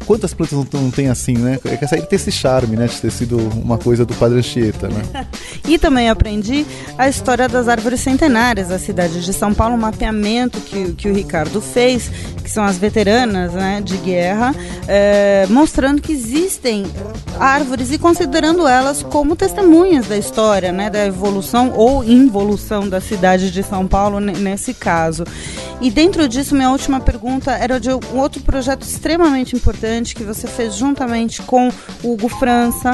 Quantas 0.07 0.35
plantas 0.35 0.67
não, 0.73 0.91
tem 0.91 1.09
assim, 1.09 1.37
né? 1.37 1.59
É 1.65 1.79
essa 1.83 1.97
aí 1.97 2.03
tem 2.03 2.17
esse 2.17 2.31
charme, 2.31 2.77
né? 2.77 2.87
De 2.87 3.01
ter 3.01 3.11
sido 3.11 3.39
uma 3.39 3.79
coisa 3.79 4.05
do 4.05 4.15
Padre 4.15 4.39
Anchieta, 4.39 4.89
né? 4.89 5.27
e 5.67 5.79
também 5.79 6.11
aprendi 6.11 6.67
a 6.99 7.09
história 7.09 7.49
das 7.49 7.67
árvores 7.67 8.01
centenárias 8.01 8.69
da 8.69 8.79
cidade 8.79 9.25
de 9.25 9.33
São 9.33 9.55
Paulo, 9.55 9.75
um 9.75 9.79
mapeamento 9.79 10.61
que, 10.61 10.93
que 10.93 11.09
o 11.09 11.15
Ricardo 11.15 11.61
fez, 11.61 12.11
que 12.43 12.51
são 12.51 12.63
as 12.63 12.77
veteranas 12.77 13.53
né, 13.53 13.81
de 13.83 13.97
guerra, 13.99 14.55
é, 14.87 15.47
mostrando 15.49 16.03
que 16.03 16.13
existem 16.13 16.85
árvores 17.39 17.91
e 17.91 17.99
considerando 17.99 18.69
elas 18.69 19.03
como 19.03 19.35
testemunhas 19.35 20.07
da 20.07 20.17
história, 20.17 20.73
né? 20.73 20.91
Da 20.91 21.07
evolução 21.07 21.73
ou 21.75 22.05
involução 22.05 22.89
da 22.89 23.01
cidade 23.01 23.51
de 23.51 23.63
São 23.63 23.87
Paulo 23.87 24.21
nesse 24.21 24.75
caso. 24.75 25.25
E 25.81 25.91
dentro 25.91 26.29
disso, 26.29 26.55
minha 26.55 26.71
última 26.71 27.01
pergunta 27.01 27.51
era 27.53 27.81
de 27.81 27.91
um 27.91 28.19
outro 28.19 28.41
projeto 28.43 28.83
extremamente 28.83 29.22
importante 29.57 30.15
que 30.15 30.25
você 30.25 30.47
fez 30.47 30.75
juntamente 30.75 31.43
com 31.43 31.69
o 32.03 32.13
Hugo 32.13 32.29
França, 32.29 32.93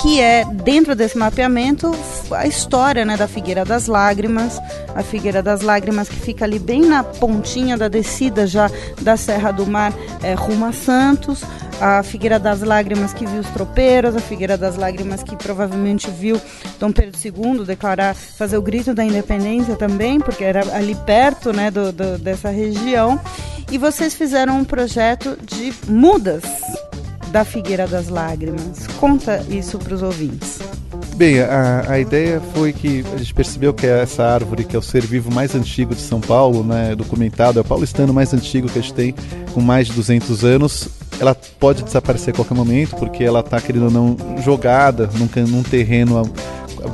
que 0.00 0.20
é, 0.20 0.44
dentro 0.44 0.94
desse 0.94 1.18
mapeamento, 1.18 1.90
a 2.30 2.46
história 2.46 3.04
né, 3.04 3.16
da 3.16 3.26
Figueira 3.28 3.64
das 3.64 3.86
Lágrimas. 3.86 4.60
A 4.94 5.02
Figueira 5.02 5.42
das 5.42 5.60
Lágrimas 5.60 6.08
que 6.08 6.16
fica 6.16 6.44
ali 6.44 6.58
bem 6.58 6.82
na 6.82 7.02
pontinha 7.02 7.76
da 7.76 7.88
descida 7.88 8.46
já 8.46 8.70
da 9.00 9.16
Serra 9.16 9.52
do 9.52 9.66
Mar 9.66 9.92
é, 10.22 10.34
rumo 10.34 10.66
a 10.66 10.72
Santos 10.72 11.44
a 11.80 12.02
Figueira 12.02 12.38
das 12.38 12.60
Lágrimas 12.62 13.12
que 13.12 13.24
viu 13.24 13.40
os 13.40 13.48
tropeiros, 13.50 14.16
a 14.16 14.20
Figueira 14.20 14.56
das 14.56 14.76
Lágrimas 14.76 15.22
que 15.22 15.36
provavelmente 15.36 16.10
viu 16.10 16.40
Dom 16.78 16.92
Pedro 16.92 17.18
II 17.24 17.64
declarar, 17.64 18.14
fazer 18.14 18.56
o 18.56 18.62
grito 18.62 18.92
da 18.94 19.04
independência 19.04 19.76
também, 19.76 20.20
porque 20.20 20.44
era 20.44 20.60
ali 20.74 20.94
perto 21.06 21.52
né, 21.52 21.70
do, 21.70 21.92
do 21.92 22.18
dessa 22.18 22.50
região. 22.50 23.20
E 23.70 23.78
vocês 23.78 24.14
fizeram 24.14 24.58
um 24.58 24.64
projeto 24.64 25.38
de 25.42 25.72
mudas 25.86 26.42
da 27.30 27.44
Figueira 27.44 27.86
das 27.86 28.08
Lágrimas. 28.08 28.86
Conta 28.98 29.44
isso 29.48 29.78
para 29.78 29.94
os 29.94 30.02
ouvintes. 30.02 30.58
Bem, 31.16 31.40
a, 31.40 31.84
a 31.88 31.98
ideia 31.98 32.40
foi 32.54 32.72
que 32.72 33.04
a 33.12 33.16
gente 33.16 33.34
percebeu 33.34 33.74
que 33.74 33.86
essa 33.86 34.24
árvore, 34.24 34.64
que 34.64 34.76
é 34.76 34.78
o 34.78 34.82
ser 34.82 35.04
vivo 35.04 35.32
mais 35.32 35.54
antigo 35.54 35.94
de 35.94 36.00
São 36.00 36.20
Paulo, 36.20 36.62
né, 36.62 36.94
documentado, 36.94 37.58
é 37.58 37.62
o 37.62 37.64
paulistano 37.64 38.14
mais 38.14 38.32
antigo 38.32 38.68
que 38.68 38.78
a 38.78 38.82
gente 38.82 38.94
tem, 38.94 39.14
com 39.52 39.60
mais 39.60 39.88
de 39.88 39.94
200 39.94 40.44
anos, 40.44 40.88
ela 41.18 41.34
pode 41.34 41.82
desaparecer 41.82 42.32
a 42.32 42.36
qualquer 42.36 42.54
momento, 42.54 42.94
porque 42.96 43.24
ela 43.24 43.40
está, 43.40 43.60
querendo 43.60 43.86
ou 43.86 43.90
não, 43.90 44.16
jogada 44.42 45.10
num, 45.14 45.28
num 45.48 45.62
terreno 45.64 46.22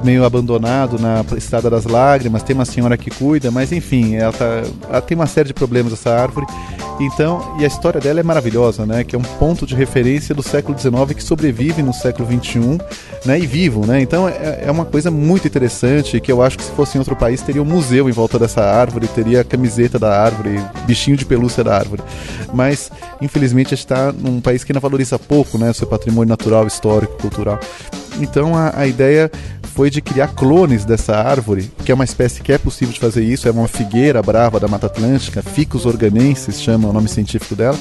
meio 0.03 0.25
abandonado 0.25 0.99
na 0.99 1.25
Estrada 1.37 1.69
das 1.69 1.85
Lágrimas, 1.85 2.43
tem 2.43 2.55
uma 2.55 2.65
senhora 2.65 2.97
que 2.97 3.11
cuida, 3.11 3.51
mas 3.51 3.73
enfim, 3.73 4.15
ela, 4.15 4.33
tá, 4.33 4.63
ela 4.89 5.01
tem 5.03 5.15
uma 5.15 5.27
série 5.27 5.49
de 5.49 5.55
problemas 5.55 5.93
essa 5.93 6.11
árvore. 6.11 6.47
Então, 7.01 7.57
e 7.59 7.65
a 7.65 7.67
história 7.67 8.01
dela 8.01 8.21
é 8.21 8.23
maravilhosa, 8.23 8.87
né? 8.87 9.03
Que 9.03 9.17
é 9.17 9.19
um 9.19 9.23
ponto 9.23 9.67
de 9.67 9.75
referência 9.75 10.35
do 10.35 10.43
século 10.43 10.79
XIX 10.79 11.13
que 11.15 11.23
sobrevive 11.23 11.83
no 11.83 11.93
século 11.93 12.29
XXI, 12.29 12.79
né? 13.25 13.39
E 13.39 13.47
vivo, 13.47 13.85
né? 13.85 14.01
Então 14.01 14.29
é, 14.29 14.65
é 14.67 14.71
uma 14.71 14.85
coisa 14.85 15.11
muito 15.11 15.47
interessante 15.47 16.21
que 16.21 16.31
eu 16.31 16.41
acho 16.41 16.57
que 16.57 16.65
se 16.65 16.71
fosse 16.71 16.97
em 16.97 17.01
outro 17.01 17.17
país 17.17 17.43
teria 17.43 17.63
um 17.63 17.65
museu 17.65 18.09
em 18.09 18.13
volta 18.13 18.39
dessa 18.39 18.63
árvore, 18.63 19.09
teria 19.09 19.41
a 19.41 19.45
camiseta 19.45 19.99
da 19.99 20.21
árvore, 20.21 20.61
bichinho 20.87 21.17
de 21.17 21.25
pelúcia 21.25 21.65
da 21.65 21.77
árvore. 21.77 22.03
Mas 22.53 22.91
infelizmente 23.21 23.75
a 23.75 23.77
gente 23.77 23.79
está 23.81 24.13
num 24.13 24.41
país 24.41 24.63
que 24.63 24.71
ainda 24.71 24.81
valoriza 24.81 25.19
pouco, 25.19 25.59
né? 25.59 25.73
Seu 25.73 25.89
patrimônio 25.89 26.29
natural, 26.29 26.67
histórico, 26.67 27.17
cultural. 27.21 27.59
Então 28.21 28.57
a, 28.57 28.73
a 28.79 28.87
ideia 28.87 29.31
foi 29.75 29.91
de 29.91 30.01
criar 30.01 30.29
clones 30.29 30.85
dessa 30.85 31.17
árvore, 31.17 31.69
que 31.85 31.91
é 31.91 31.95
uma 31.95 32.05
espécie 32.05 32.41
que 32.41 32.53
é 32.53 32.59
possível 32.59 32.95
de 32.95 33.01
fazer 33.01 33.25
isso, 33.25 33.49
é 33.49 33.51
uma 33.51 33.67
figueira 33.67 34.23
brava 34.23 34.61
da 34.61 34.69
Mata 34.69 34.87
Atlântica, 34.87 35.43
Ficus 35.43 35.85
organensis 35.85 36.63
chama 36.63 36.89
o 36.89 36.93
nome 36.93 37.09
científico 37.09 37.57
dela, 37.57 37.77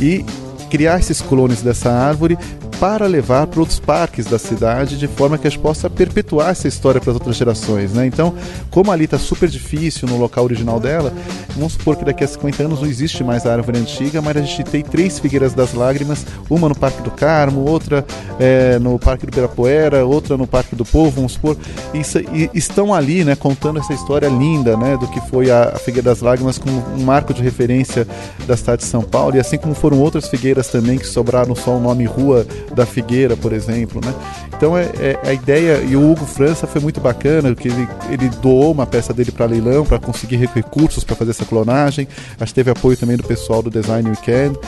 e 0.00 0.24
criar 0.68 0.98
esses 0.98 1.22
clones 1.22 1.62
dessa 1.62 1.92
árvore 1.92 2.36
para 2.80 3.06
levar 3.06 3.46
para 3.46 3.60
outros 3.60 3.80
parques 3.80 4.26
da 4.26 4.38
cidade, 4.38 4.98
de 4.98 5.08
forma 5.08 5.36
que 5.36 5.46
a 5.46 5.50
gente 5.50 5.60
possa 5.60 5.90
perpetuar 5.90 6.50
essa 6.50 6.68
história 6.68 7.00
para 7.00 7.10
as 7.10 7.16
outras 7.16 7.36
gerações. 7.36 7.92
Né? 7.92 8.06
Então, 8.06 8.34
como 8.70 8.92
ali 8.92 9.04
está 9.04 9.18
super 9.18 9.48
difícil 9.48 10.06
no 10.08 10.16
local 10.16 10.44
original 10.44 10.78
dela, 10.78 11.12
vamos 11.56 11.72
supor 11.72 11.96
que 11.96 12.04
daqui 12.04 12.22
a 12.22 12.28
50 12.28 12.62
anos 12.62 12.80
não 12.80 12.88
existe 12.88 13.24
mais 13.24 13.46
a 13.46 13.52
árvore 13.52 13.78
antiga, 13.78 14.22
mas 14.22 14.36
a 14.36 14.40
gente 14.40 14.62
tem 14.64 14.82
três 14.82 15.18
figueiras 15.18 15.54
das 15.54 15.74
lágrimas, 15.74 16.24
uma 16.48 16.68
no 16.68 16.74
Parque 16.74 17.02
do 17.02 17.10
Carmo, 17.10 17.68
outra 17.68 18.04
é, 18.38 18.78
no 18.78 18.98
Parque 18.98 19.26
do 19.26 19.30
Ibirapuera, 19.30 20.06
outra 20.06 20.36
no 20.36 20.46
Parque 20.46 20.76
do 20.76 20.84
Povo, 20.84 21.10
vamos 21.10 21.32
supor, 21.32 21.56
e, 21.92 21.98
e 21.98 22.50
estão 22.54 22.94
ali 22.94 23.24
né, 23.24 23.34
contando 23.34 23.80
essa 23.80 23.92
história 23.92 24.28
linda 24.28 24.76
né, 24.76 24.96
do 24.96 25.08
que 25.08 25.20
foi 25.28 25.50
a, 25.50 25.72
a 25.74 25.78
Figueira 25.78 26.10
das 26.10 26.20
Lágrimas 26.20 26.58
como 26.58 26.78
um 26.96 27.02
marco 27.02 27.34
de 27.34 27.42
referência 27.42 28.06
da 28.46 28.56
cidade 28.56 28.82
de 28.82 28.88
São 28.88 29.02
Paulo, 29.02 29.36
e 29.36 29.40
assim 29.40 29.58
como 29.58 29.74
foram 29.74 29.98
outras 30.00 30.28
figueiras 30.28 30.68
também 30.68 30.96
que 30.96 31.06
sobraram 31.06 31.54
só 31.56 31.72
o 31.72 31.80
nome 31.80 32.04
rua 32.04 32.46
da 32.74 32.86
Figueira, 32.86 33.36
por 33.36 33.52
exemplo, 33.52 34.00
né? 34.04 34.14
Então 34.56 34.76
é, 34.76 34.90
é, 34.98 35.18
a 35.24 35.32
ideia, 35.32 35.80
e 35.82 35.96
o 35.96 36.10
Hugo 36.10 36.26
França 36.26 36.66
foi 36.66 36.80
muito 36.80 37.00
bacana, 37.00 37.54
que 37.54 37.68
ele, 37.68 37.88
ele 38.10 38.28
doou 38.40 38.72
uma 38.72 38.86
peça 38.86 39.12
dele 39.12 39.30
para 39.30 39.46
leilão, 39.46 39.84
para 39.84 39.98
conseguir 39.98 40.36
recursos 40.36 41.04
para 41.04 41.16
fazer 41.16 41.30
essa 41.30 41.44
clonagem, 41.44 42.08
acho 42.38 42.52
que 42.52 42.54
teve 42.54 42.70
apoio 42.70 42.96
também 42.96 43.16
do 43.16 43.24
pessoal 43.24 43.62
do 43.62 43.70
Design 43.70 44.08
Weekend, 44.08 44.58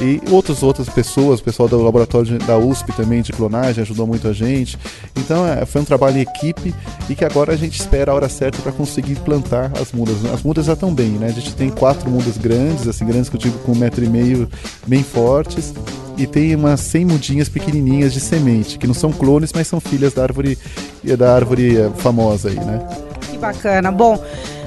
e 0.00 0.20
outras 0.30 0.62
outras 0.62 0.88
pessoas, 0.88 1.40
o 1.40 1.44
pessoal 1.44 1.68
do 1.68 1.82
laboratório 1.82 2.38
da 2.40 2.56
USP 2.58 2.92
também 2.92 3.22
de 3.22 3.32
clonagem 3.32 3.82
ajudou 3.82 4.06
muito 4.06 4.28
a 4.28 4.32
gente, 4.32 4.78
então 5.16 5.46
é, 5.46 5.64
foi 5.64 5.80
um 5.80 5.84
trabalho 5.84 6.18
em 6.18 6.20
equipe, 6.20 6.74
e 7.08 7.14
que 7.14 7.24
agora 7.24 7.52
a 7.52 7.56
gente 7.56 7.80
espera 7.80 8.12
a 8.12 8.14
hora 8.14 8.28
certa 8.28 8.60
para 8.62 8.72
conseguir 8.72 9.16
plantar 9.16 9.72
as 9.80 9.92
mudas. 9.92 10.24
As 10.26 10.42
mudas 10.42 10.66
já 10.66 10.74
estão 10.74 10.92
bem, 10.92 11.10
né? 11.10 11.28
A 11.28 11.32
gente 11.32 11.54
tem 11.54 11.70
quatro 11.70 12.10
mudas 12.10 12.36
grandes, 12.36 12.86
assim, 12.86 13.06
grandes 13.06 13.28
que 13.28 13.36
eu 13.36 13.40
digo 13.40 13.58
com 13.60 13.72
um 13.72 13.76
metro 13.76 14.04
e 14.04 14.08
meio, 14.08 14.48
bem 14.86 15.02
fortes, 15.02 15.72
e 16.18 16.26
tem 16.26 16.54
umas 16.54 16.80
100 16.80 17.04
mudinhas 17.04 17.48
pequenininhas 17.48 18.12
de 18.12 18.20
semente, 18.20 18.76
que 18.76 18.86
não 18.86 18.94
são 18.94 19.12
clones, 19.12 19.52
mas 19.54 19.68
são 19.68 19.80
filhas 19.80 20.12
da 20.12 20.22
árvore 20.22 20.58
da 21.16 21.34
árvore 21.34 21.78
eh, 21.78 21.90
famosa 21.96 22.48
aí, 22.48 22.56
né? 22.56 22.86
Que 23.30 23.38
bacana. 23.38 23.92
Bom, 23.92 24.20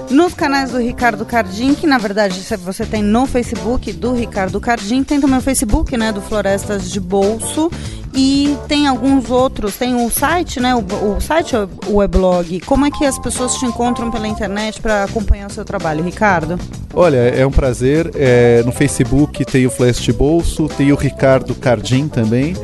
nos 0.10 0.34
canais 0.34 0.72
do 0.72 0.78
Ricardo 0.78 1.26
Cardim, 1.26 1.74
que 1.74 1.86
na 1.86 1.98
verdade 1.98 2.42
você 2.58 2.86
tem 2.86 3.02
no 3.02 3.26
Facebook 3.26 3.92
do 3.92 4.14
Ricardo 4.14 4.60
Cardim, 4.60 5.04
tem 5.04 5.20
também 5.20 5.40
o 5.40 5.42
Facebook, 5.42 5.96
né, 5.98 6.12
do 6.12 6.22
Florestas 6.22 6.90
de 6.90 7.00
Bolso 7.00 7.72
e 8.14 8.58
tem 8.68 8.88
alguns 8.88 9.30
outros, 9.30 9.76
tem 9.76 9.96
o 9.96 10.10
site, 10.10 10.60
né, 10.60 10.76
o, 10.76 10.80
o 10.80 11.22
site 11.22 11.56
o 11.88 11.96
weblog. 11.98 12.60
Como 12.62 12.86
é 12.86 12.92
que 12.92 13.06
as 13.06 13.18
pessoas 13.20 13.56
te 13.56 13.66
encontram 13.66 14.12
pela 14.12 14.28
internet 14.28 14.82
para 14.82 15.04
acompanhar 15.04 15.48
o 15.48 15.54
seu 15.54 15.64
trabalho, 15.64 16.04
Ricardo? 16.04 16.60
Olha, 16.94 17.18
é 17.18 17.46
um 17.46 17.52
prazer. 17.52 18.12
É, 18.16 18.64
no 18.66 18.72
Facebook 18.72 19.46
tem 19.46 19.66
o 19.66 19.72
Flash 19.72 20.02
de 20.02 20.12
Bolso, 20.12 20.68
tem 20.68 20.92
o 20.92 20.96
Ricardo 20.96 21.56
Cardim 21.56 22.08
também. 22.08 22.56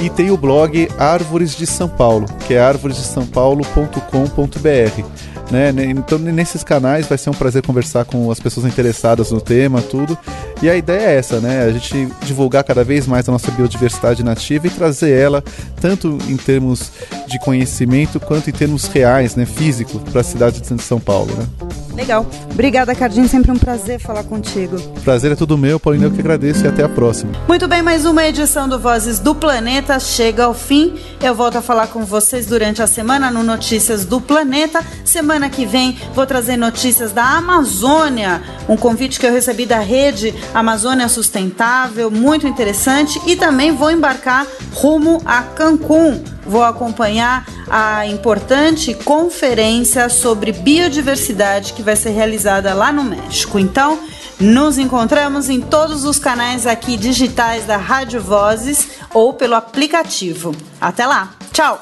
E 0.00 0.10
tem 0.10 0.30
o 0.30 0.36
blog 0.36 0.88
Árvores 0.98 1.56
de 1.56 1.66
São 1.66 1.88
Paulo, 1.88 2.26
que 2.46 2.54
é 2.54 2.60
árvoresdesaopaulo.com.br. 2.60 5.04
Né? 5.50 5.70
Então, 5.90 6.18
nesses 6.18 6.64
canais 6.64 7.06
vai 7.06 7.18
ser 7.18 7.28
um 7.28 7.34
prazer 7.34 7.62
conversar 7.62 8.06
com 8.06 8.30
as 8.30 8.40
pessoas 8.40 8.66
interessadas 8.66 9.30
no 9.30 9.40
tema, 9.40 9.82
tudo. 9.82 10.16
E 10.62 10.70
a 10.70 10.74
ideia 10.74 11.10
é 11.10 11.16
essa, 11.16 11.40
né? 11.40 11.64
A 11.64 11.70
gente 11.70 12.08
divulgar 12.22 12.64
cada 12.64 12.82
vez 12.82 13.06
mais 13.06 13.28
a 13.28 13.32
nossa 13.32 13.50
biodiversidade 13.50 14.24
nativa 14.24 14.66
e 14.66 14.70
trazer 14.70 15.10
ela 15.10 15.44
tanto 15.80 16.16
em 16.26 16.36
termos 16.36 16.90
de 17.28 17.38
conhecimento 17.38 18.18
quanto 18.18 18.48
em 18.48 18.52
termos 18.52 18.86
reais, 18.86 19.36
né, 19.36 19.44
físico, 19.44 19.98
para 20.10 20.22
a 20.22 20.24
cidade 20.24 20.60
de 20.60 20.82
São 20.82 20.98
Paulo, 20.98 21.34
né? 21.34 21.46
Legal. 21.94 22.26
Obrigada, 22.50 22.94
Cardinho. 22.94 23.28
Sempre 23.28 23.50
um 23.50 23.58
prazer 23.58 24.00
falar 24.00 24.24
contigo. 24.24 24.80
Prazer 25.04 25.32
é 25.32 25.36
tudo 25.36 25.58
meu, 25.58 25.78
Paulinho. 25.78 26.06
Eu 26.06 26.10
que 26.10 26.20
agradeço 26.20 26.64
e 26.64 26.68
até 26.68 26.82
a 26.82 26.88
próxima. 26.88 27.32
Muito 27.46 27.68
bem, 27.68 27.82
mais 27.82 28.04
uma 28.04 28.24
edição 28.26 28.68
do 28.68 28.78
Vozes 28.78 29.18
do 29.18 29.34
Planeta 29.34 29.98
chega 30.00 30.44
ao 30.44 30.54
fim. 30.54 30.94
Eu 31.20 31.34
volto 31.34 31.56
a 31.56 31.62
falar 31.62 31.88
com 31.88 32.04
vocês 32.04 32.46
durante 32.46 32.82
a 32.82 32.86
semana 32.86 33.30
no 33.30 33.42
Notícias 33.42 34.04
do 34.04 34.20
Planeta. 34.20 34.84
Semana 35.04 35.50
que 35.50 35.66
vem 35.66 35.98
vou 36.14 36.26
trazer 36.26 36.56
notícias 36.56 37.12
da 37.12 37.24
Amazônia, 37.36 38.42
um 38.68 38.76
convite 38.76 39.20
que 39.20 39.26
eu 39.26 39.32
recebi 39.32 39.66
da 39.66 39.78
rede 39.78 40.34
Amazônia 40.54 41.08
Sustentável, 41.08 42.10
muito 42.10 42.46
interessante, 42.46 43.20
e 43.26 43.36
também 43.36 43.72
vou 43.72 43.90
embarcar 43.90 44.46
rumo 44.74 45.20
a 45.24 45.42
Cancún 45.42 46.22
vou 46.46 46.64
acompanhar 46.64 47.46
a 47.74 48.06
importante 48.06 48.92
conferência 48.92 50.10
sobre 50.10 50.52
biodiversidade 50.52 51.72
que 51.72 51.82
vai 51.82 51.96
ser 51.96 52.10
realizada 52.10 52.74
lá 52.74 52.92
no 52.92 53.02
México. 53.02 53.58
Então, 53.58 53.98
nos 54.38 54.76
encontramos 54.76 55.48
em 55.48 55.58
todos 55.58 56.04
os 56.04 56.18
canais 56.18 56.66
aqui 56.66 56.98
digitais 56.98 57.64
da 57.64 57.78
Rádio 57.78 58.20
Vozes 58.20 58.88
ou 59.14 59.32
pelo 59.32 59.54
aplicativo. 59.54 60.54
Até 60.78 61.06
lá. 61.06 61.32
Tchau. 61.50 61.80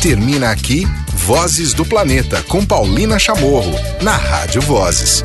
Termina 0.00 0.50
aqui 0.50 0.86
Vozes 1.12 1.74
do 1.74 1.84
Planeta 1.84 2.42
com 2.48 2.64
Paulina 2.64 3.18
Chamorro, 3.18 3.74
na 4.00 4.16
Rádio 4.16 4.62
Vozes. 4.62 5.22